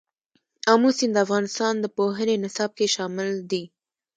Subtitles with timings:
[0.71, 3.63] آمو سیند د افغانستان د پوهنې نصاب کې شامل دي.